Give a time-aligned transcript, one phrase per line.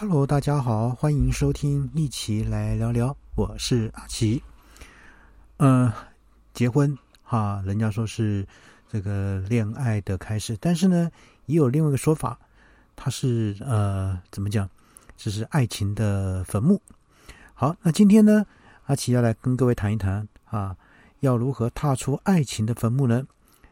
[0.00, 4.42] Hello，大家好，欢迎收听一起来聊聊，我是阿奇。
[5.58, 5.92] 嗯，
[6.54, 8.46] 结婚哈，人家说是
[8.88, 11.10] 这个恋爱的开始，但是呢，
[11.44, 12.38] 也有另外一个说法，
[12.96, 14.66] 它是呃，怎么讲？
[15.18, 16.80] 这是爱情的坟墓。
[17.52, 18.46] 好，那今天呢，
[18.86, 20.74] 阿奇要来跟各位谈一谈啊，
[21.18, 23.26] 要如何踏出爱情的坟墓呢？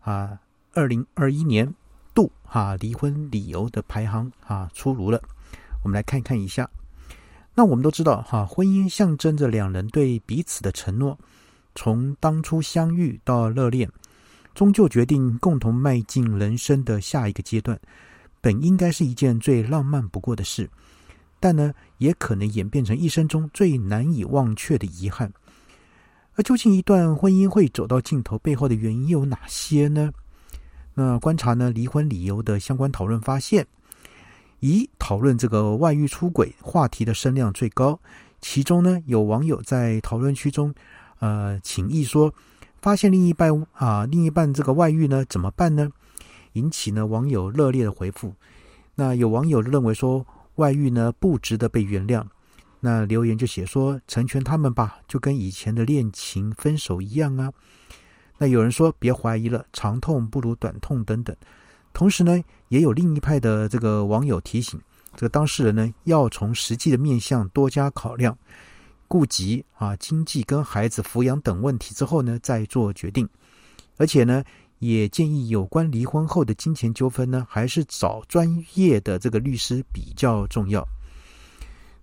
[0.00, 0.38] 啊，
[0.74, 1.74] 二零二一年
[2.14, 5.22] 度哈离婚理由的排行啊出炉了。
[5.82, 6.68] 我们来看一看一下。
[7.54, 11.18] 那我们都知道，哈，婚姻象征着两人对彼此的承诺，
[11.74, 13.90] 从当初相遇到热恋，
[14.54, 17.78] 终究决定共同迈进人生的下一个阶段，
[18.40, 20.70] 本应该是一件最浪漫不过的事，
[21.40, 25.30] 但呢，也可能演变成一生中最难以忘却的遗憾。
[26.36, 30.12] 而究竟一段婚姻会走到尽头背后的原因有哪些呢？
[30.94, 33.66] 那观察呢离婚理由的相关讨论发现。
[34.60, 37.98] 以讨论这个外遇出轨话题的声量最高，
[38.40, 40.72] 其中呢有网友在讨论区中，
[41.18, 42.32] 呃，请意说，
[42.80, 45.90] 发现另一半啊，另一半这个外遇呢怎么办呢？
[46.52, 48.34] 引起呢网友热烈的回复。
[48.94, 52.24] 那有网友认为说外遇呢不值得被原谅，
[52.80, 57.52] 那留言就写说成全他们吧，就跟以前的恋情分手一样啊。
[58.38, 61.34] 那有人说别怀疑了，长痛不如短痛等等。
[61.92, 64.80] 同时呢，也有另一派的这个网友提醒，
[65.14, 68.36] 这个当事人呢要从实际的面向多加考量，
[69.06, 73.28] 顾及啊经济跟孩子抚养等问题之后呢再做决定。
[73.96, 74.42] 而且呢，
[74.78, 80.86] 也建议有关离婚后的金钱纠纷呢，还是找专业的这个律师比较重要。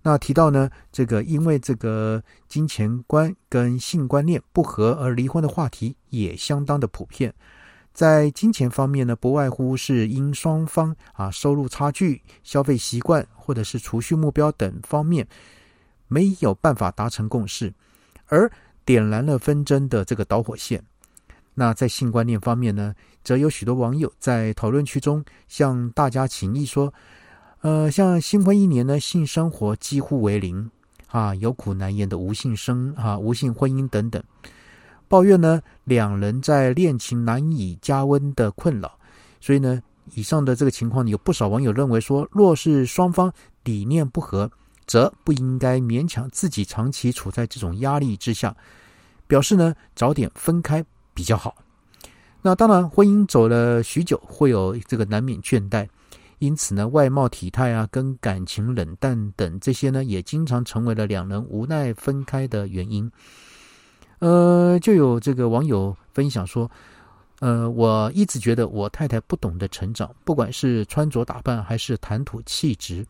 [0.00, 7.34] 那提到呢，这个因为这个金钱观跟性观念不合而离婚的话题也相当的普遍。
[7.98, 15.26] 在金钱方面呢，不外乎是因双方啊收入差距、消费习惯或者是储蓄目标等方面
[16.06, 17.74] 没有办法达成共识，
[18.26, 18.48] 而
[18.84, 20.80] 点燃了纷争的这个导火线。
[21.54, 22.94] 那在性观念方面呢，
[23.24, 26.94] 则有许多网友在讨论区中向大家请意说，
[27.62, 30.70] 呃，像新婚一年呢，性生活几乎为零
[31.08, 34.22] 啊，有苦难言的无性生啊、无性婚姻等等。
[35.08, 38.92] 抱怨呢，两人在恋情难以加温的困扰，
[39.40, 39.82] 所以呢，
[40.14, 43.32] 以上的这个情况，有不少网友认为说，若是双方
[43.64, 44.50] 理念不合，
[44.86, 48.54] 则不应该勉强自己长期处在这种压力之下，
[49.26, 51.56] 表示呢，早点分开比较好。
[52.42, 55.88] 那当然，婚姻走了许久，会有这个难免倦怠，
[56.38, 63.10] 因此呢，外貌体态啊，跟感情冷淡等这些呢，也经常成为了两人无奈分开的原因。
[64.20, 66.70] 呃，就有这个网友分享说，
[67.38, 73.06] 呃，我一直觉得我太太不懂得成长，不管是穿着打扮还是谈吐气质，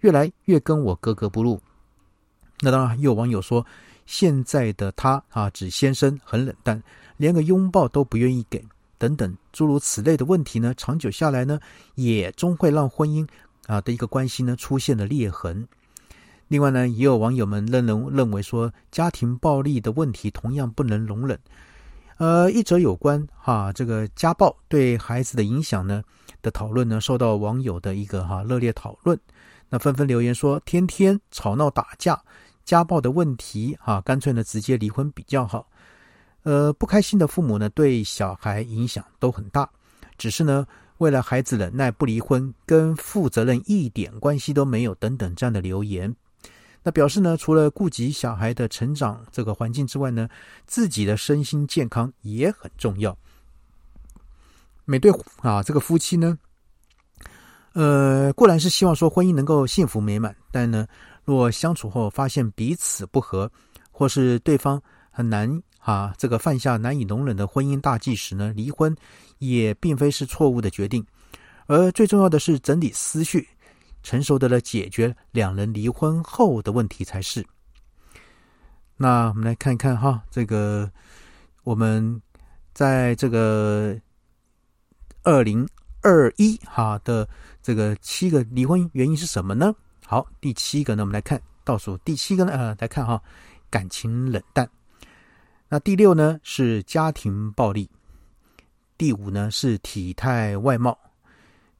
[0.00, 1.60] 越来越跟我格格不入。
[2.60, 3.64] 那当然，也有网友说，
[4.06, 6.82] 现在的他啊，指先生很冷淡，
[7.16, 8.60] 连个拥抱都不愿意给，
[8.98, 11.60] 等等诸如此类的问题呢，长久下来呢，
[11.94, 13.24] 也终会让婚姻
[13.68, 15.68] 啊的一个关系呢出现了裂痕。
[16.48, 21.38] 另外呢，也有网友们认认认为说，家庭暴力的问题同样不能容忍。
[22.16, 26.02] 呃，一则有关哈这个家暴对孩子的影响呢
[26.42, 29.18] 的讨论呢，受到网友的一个哈热烈讨论。
[29.68, 32.20] 那纷纷留言说，天天吵闹打架，
[32.64, 35.68] 家暴的问题哈，干脆呢直接离婚比较好。
[36.44, 39.68] 呃，不开心的父母呢，对小孩影响都很大。
[40.16, 40.66] 只是呢，
[40.96, 46.16] 为了孩子忍耐不离婚，跟负责任一点关系都没有等等这样的留言。
[46.88, 50.26] 那表示呢，除了顾及小孩的成长这个环境之外呢，
[50.66, 53.14] 自己的身心健康也很重要。
[54.86, 55.12] 每对
[55.42, 56.38] 啊这个夫妻呢，
[57.74, 60.86] 呃固然是希望说婚姻能够幸福美满，但呢，
[61.26, 63.52] 若相处后发现彼此不和，
[63.90, 68.96] 或是对方很难啊这个犯下难以容忍的婚姻大忌时呢，离婚
[69.40, 71.04] 也并非是错误的决定。
[71.66, 73.46] 而最重要的是整理思绪。
[74.08, 77.44] 成熟的来解决两人离婚后的问题才是。
[78.96, 80.90] 那我们来看一看哈，这个
[81.62, 82.18] 我们
[82.72, 83.94] 在这个
[85.24, 85.68] 二零
[86.00, 87.28] 二一哈的
[87.62, 89.74] 这个七个离婚原因是什么呢？
[90.06, 93.22] 好，第七个呢，我们来看倒数第七个呢，呃，来看哈，
[93.68, 94.66] 感情冷淡。
[95.68, 97.90] 那第六呢是家庭暴力，
[98.96, 100.98] 第五呢是体态外貌。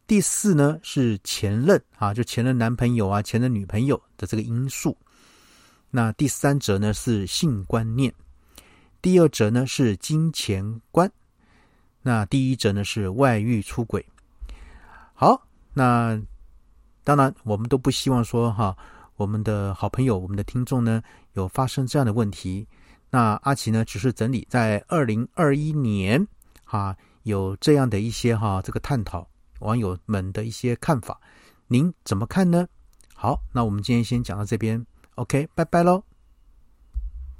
[0.09, 4.97] 第四呢是前任啊，就前任男朋友啊、前任女朋友的这个因素。
[5.91, 8.13] 那第三者呢是性观念，
[9.03, 11.13] 第二者呢是金钱观，
[12.01, 14.03] 那第一者呢是外遇出轨。
[15.13, 16.19] 好，那
[17.05, 18.75] 当然，我们都不希望说哈，
[19.17, 21.03] 我们的好朋友、我们的听众呢
[21.35, 22.67] 有发生这样的问题。
[23.11, 26.27] 那阿奇呢，只是整理在二零二一年
[26.65, 29.29] 哈有这样的一些哈这个探讨，
[29.61, 31.21] 网友们的一些看法，
[31.69, 32.67] 您怎么看呢？
[33.15, 36.08] 好，那我们今天先讲到这边，OK，拜拜喽。